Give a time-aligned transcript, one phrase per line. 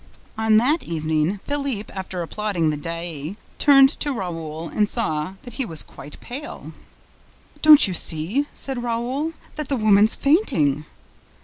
[0.35, 5.63] On that evening, Philippe, after applauding the Daae, turned to Raoul and saw that he
[5.63, 6.73] was quite pale.
[7.61, 10.85] "Don't you see," said Raoul, "that the woman's fainting?"